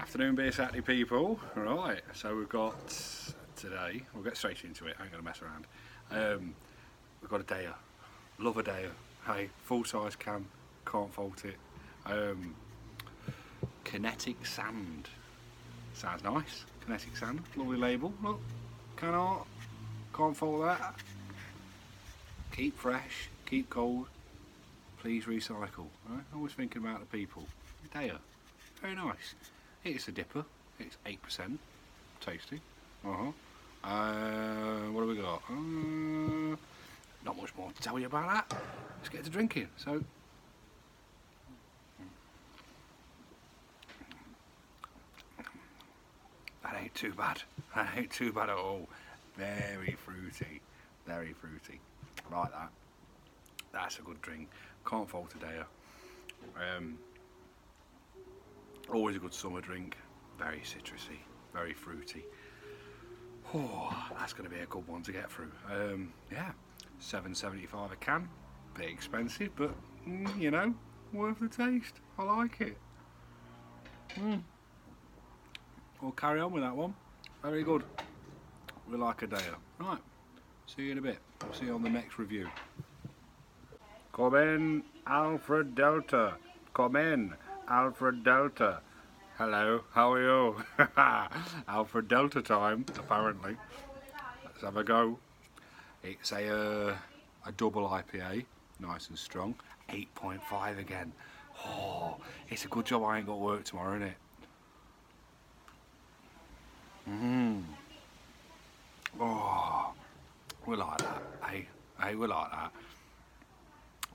[0.00, 1.38] Afternoon Beer Saturday people.
[1.54, 2.74] Right, so we've got
[3.54, 5.66] today, we'll get straight into it, I ain't gonna mess around.
[6.10, 6.54] Um,
[7.20, 7.74] we've got a DEYA,
[8.38, 8.88] love a DEYA.
[9.26, 10.46] Hey, full size can,
[10.86, 11.58] can't fault it.
[12.06, 12.54] Um,
[13.84, 15.10] kinetic Sand,
[15.92, 16.64] sounds nice.
[16.82, 18.14] Kinetic Sand, lovely label.
[18.22, 18.40] Look,
[18.96, 19.46] can art,
[20.14, 20.94] can't fault that.
[22.56, 24.06] Keep fresh, keep cold,
[25.02, 25.88] please recycle.
[26.08, 26.24] Right?
[26.34, 27.44] Always thinking about the people.
[27.94, 28.16] DEYA,
[28.80, 29.34] very nice.
[29.84, 30.44] It's a DIPA.
[30.78, 31.58] It's eight percent.
[32.20, 32.60] Tasty.
[33.04, 33.32] Uh-huh.
[33.82, 35.42] Uh What do we got?
[35.48, 36.56] Uh,
[37.24, 38.60] not much more to tell you about that.
[38.98, 39.68] Let's get to drinking.
[39.76, 40.02] So.
[46.62, 47.42] That ain't too bad.
[47.74, 48.86] That ain't too bad at all.
[49.36, 50.60] Very fruity.
[51.06, 51.80] Very fruity.
[52.30, 52.68] Like that.
[53.72, 54.48] That's a good drink.
[54.88, 55.60] Can't fault a day.
[56.76, 56.98] Um,
[58.92, 59.96] Always a good summer drink.
[60.38, 61.18] Very citrusy,
[61.52, 62.24] very fruity.
[63.54, 65.52] Oh, that's going to be a good one to get through.
[65.70, 66.50] Um, yeah,
[67.00, 68.28] 7.75 a can.
[68.74, 69.74] Bit expensive, but
[70.08, 70.74] mm, you know,
[71.12, 71.94] worth the taste.
[72.18, 72.76] I like it.
[74.16, 74.42] Mm.
[76.00, 76.94] We'll carry on with that one.
[77.42, 77.84] Very good.
[78.90, 79.38] We like a day.
[79.78, 79.98] Right.
[80.66, 81.18] See you in a bit.
[81.52, 82.48] See you on the next review.
[84.12, 86.34] Come in, Alfred Delta.
[86.74, 87.34] Come in.
[87.70, 88.80] Alfred Delta.
[89.38, 90.56] Hello, how are you?
[91.68, 93.56] Alfred Delta time, apparently.
[94.44, 95.20] Let's have a go.
[96.02, 96.96] It's a, uh,
[97.46, 98.44] a double IPA,
[98.80, 99.54] nice and strong.
[99.88, 101.12] 8.5 again.
[101.64, 102.16] Oh,
[102.48, 104.16] it's a good job I ain't got work tomorrow, isn't it?
[107.08, 107.62] Mmm.
[109.20, 109.92] Oh,
[110.66, 111.22] we like that.
[111.48, 111.68] Hey,
[112.02, 112.72] hey, we like that.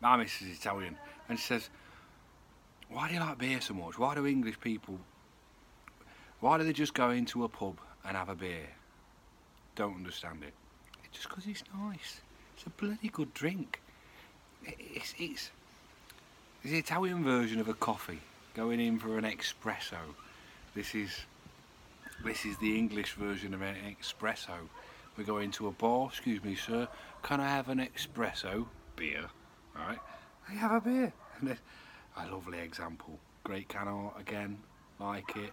[0.00, 0.96] My missus is Italian,
[1.28, 1.68] and she says,
[2.90, 3.98] why do you like beer so much?
[3.98, 4.98] Why do English people,
[6.40, 8.68] why do they just go into a pub and have a beer?
[9.76, 10.54] Don't understand it.
[11.04, 12.20] It's just because it's nice.
[12.56, 13.80] It's a bloody good drink.
[14.64, 15.50] It's, it's,
[16.62, 18.20] it's the Italian version of a coffee.
[18.54, 19.98] Going in for an espresso.
[20.74, 21.10] This is,
[22.24, 24.68] this is the English version of an espresso.
[25.16, 26.88] We go into a bar, excuse me sir,
[27.22, 28.66] can I have an espresso?
[28.96, 29.26] Beer,
[29.76, 29.98] all right?
[30.48, 31.12] I have a beer
[32.16, 33.18] a lovely example.
[33.44, 34.58] Great can art again,
[34.98, 35.52] like it.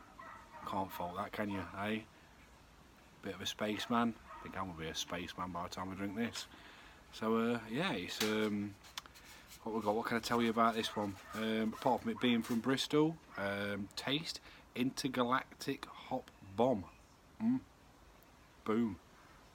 [0.69, 1.99] Can't fault that, can you, eh?
[3.21, 4.13] Bit of a spaceman.
[4.37, 6.47] I think I'm gonna be a spaceman by the time I drink this.
[7.13, 8.73] So uh, yeah, it's um,
[9.63, 9.95] what we got.
[9.95, 11.15] What can I tell you about this one?
[11.35, 14.39] Um, apart from it being from Bristol, um, taste
[14.75, 16.83] intergalactic hop bomb.
[17.43, 17.59] Mm.
[18.65, 18.97] Boom.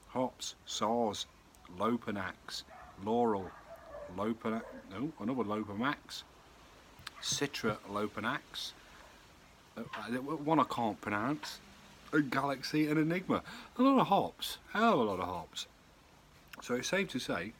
[0.09, 1.25] Hops, saws,
[1.79, 2.63] Lopanax,
[3.03, 3.49] Laurel,
[4.15, 4.63] Lopanax.
[4.91, 6.23] No, another Lopamax.
[7.23, 8.73] Citra Lopanax,
[9.77, 11.59] uh, one I can't pronounce,
[12.11, 13.41] a Galaxy and Enigma.
[13.77, 15.65] A lot of hops, hell of a lot of hops.
[16.61, 17.53] So it's safe to say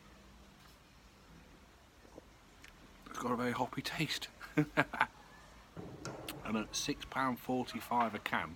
[3.10, 4.28] it's got a very hoppy taste.
[4.58, 8.56] and at £6.45 a can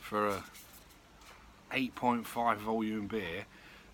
[0.00, 0.42] for a
[1.72, 3.46] 8.5 volume beer,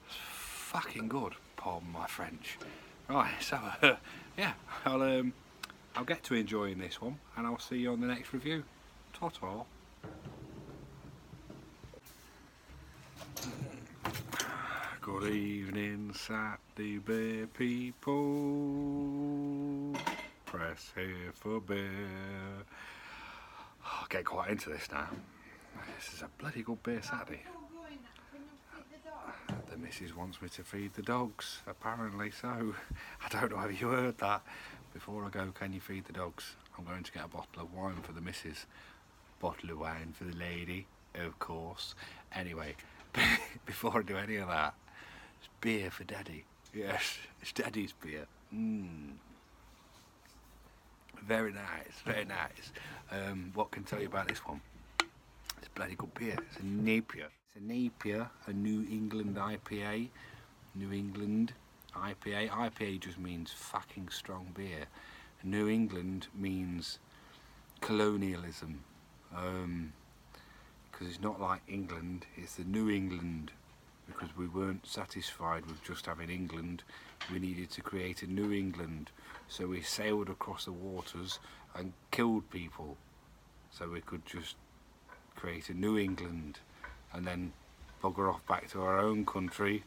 [0.06, 2.58] it's fucking good, pardon my French.
[3.08, 3.96] Right, so uh,
[4.38, 4.54] yeah,
[4.84, 5.34] I'll um,
[5.94, 8.64] I'll get to enjoying this one and I'll see you on the next review.
[9.12, 9.64] Ta-ta.
[15.02, 18.12] Good evening Saturday beer people.
[20.46, 22.64] Press here for beer.
[23.84, 25.08] I'll get quite into this now.
[25.98, 27.42] This is a bloody good beer Saturday.
[29.70, 32.74] The missus wants me to feed the dogs, apparently so.
[33.24, 34.42] I don't know if you heard that,
[34.92, 36.54] before I go, can you feed the dogs?
[36.76, 38.66] I'm going to get a bottle of wine for the missus.
[39.40, 41.94] Bottle of wine for the lady, of course.
[42.34, 42.74] Anyway,
[43.66, 44.74] before I do any of that,
[45.38, 46.44] it's beer for daddy.
[46.74, 48.26] Yes, it's daddy's beer.
[48.54, 49.12] Mmm.
[51.26, 52.72] Very nice, very nice.
[53.10, 54.60] Um, what can tell you about this one?
[55.58, 56.36] It's bloody good beer.
[56.50, 57.26] It's a NEIPA.
[57.46, 60.08] It's a NEIPA, a New England IPA.
[60.74, 61.52] New England
[61.94, 62.50] IPA.
[62.50, 64.86] IPA just means fucking strong beer.
[65.44, 66.98] New England means
[67.80, 68.84] colonialism.
[69.36, 69.92] Um,
[70.90, 73.50] because it's not like England, it's the New England.
[74.06, 76.82] Because we weren't satisfied with just having England,
[77.32, 79.10] we needed to create a New England.
[79.48, 81.38] So we sailed across the waters
[81.74, 82.96] and killed people.
[83.70, 84.56] So we could just
[85.34, 86.60] create a New England
[87.12, 87.52] and then
[88.02, 89.84] bugger off back to our own country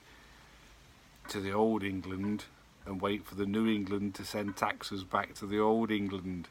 [1.30, 2.46] to the old England
[2.86, 6.48] and wait for the New England to send taxes back to the old England.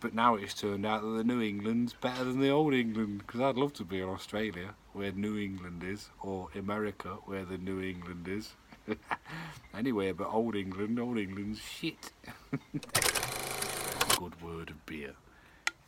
[0.00, 3.40] but now it's turned out that the New England's better than the Old England because
[3.40, 7.80] I'd love to be in Australia where New England is or America where the New
[7.80, 8.52] England is.
[9.74, 12.12] anywhere but Old England, Old England's shit.
[14.18, 15.14] Good word of beer.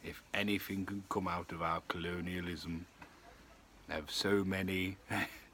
[0.02, 2.86] If anything can come out of our colonialism,
[3.88, 4.96] have so many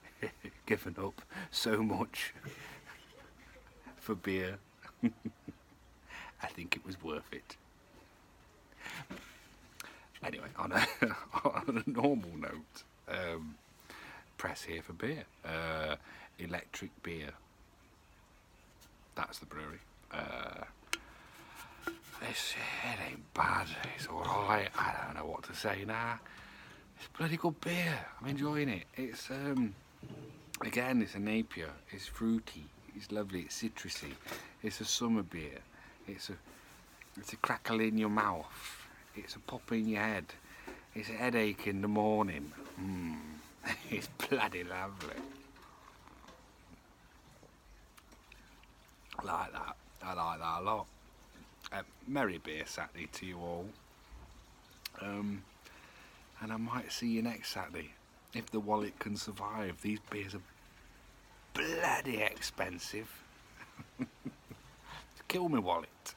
[0.72, 1.20] given up
[1.50, 2.32] so much
[3.98, 4.56] for beer.
[5.04, 7.56] I think it was worth it.
[10.24, 10.86] Anyway, on a,
[11.44, 13.56] on a normal note, um,
[14.38, 15.24] press here for beer.
[15.44, 15.96] Uh,
[16.38, 17.32] electric beer.
[19.14, 19.80] That's the brewery.
[20.10, 20.64] Uh,
[22.30, 23.66] it's, it ain't bad.
[23.94, 24.70] It's alright.
[24.78, 26.18] I don't know what to say now.
[26.96, 27.98] It's bloody good beer.
[28.22, 28.84] I'm enjoying it.
[28.96, 29.74] It's um,
[30.66, 31.68] again, it's a NEIPA.
[31.90, 32.64] It's fruity.
[32.96, 33.40] It's lovely.
[33.40, 34.12] It's citrusy.
[34.62, 35.58] It's a summer beer.
[36.06, 36.34] It's a
[37.18, 38.46] it's a crackle in your mouth.
[39.14, 40.24] It's a pop in your head.
[40.94, 42.52] It's a headache in the morning.
[42.80, 43.16] Mm.
[43.90, 45.22] it's bloody lovely.
[49.18, 49.76] I like that.
[50.02, 50.86] I like that a lot.
[51.72, 53.66] Uh, merry beer Saturday to you all.
[55.00, 55.42] Um,
[56.40, 57.90] and I might see you next Saturday
[58.34, 59.80] if the wallet can survive.
[59.82, 60.40] These beers are
[61.54, 63.08] bloody expensive.
[65.28, 66.14] Kill me wallet,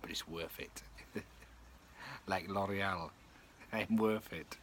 [0.00, 0.82] but it's worth it.
[2.26, 3.10] like L'Oreal,
[3.72, 4.56] ain't worth it.